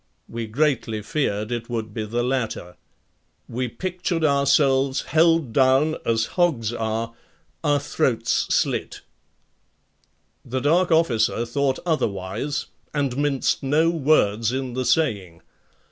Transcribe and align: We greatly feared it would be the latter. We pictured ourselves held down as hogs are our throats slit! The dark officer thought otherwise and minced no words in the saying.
We 0.27 0.47
greatly 0.47 1.03
feared 1.03 1.51
it 1.51 1.69
would 1.69 1.93
be 1.93 2.05
the 2.05 2.23
latter. 2.23 2.75
We 3.47 3.67
pictured 3.67 4.23
ourselves 4.25 5.01
held 5.03 5.53
down 5.53 5.95
as 6.03 6.25
hogs 6.37 6.73
are 6.73 7.13
our 7.63 7.79
throats 7.79 8.47
slit! 8.49 9.01
The 10.43 10.59
dark 10.59 10.89
officer 10.91 11.45
thought 11.45 11.77
otherwise 11.85 12.65
and 12.95 13.15
minced 13.15 13.61
no 13.61 13.91
words 13.91 14.51
in 14.51 14.73
the 14.73 14.85
saying. 14.85 15.43